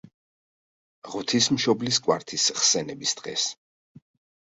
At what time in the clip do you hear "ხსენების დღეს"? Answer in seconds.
2.59-3.49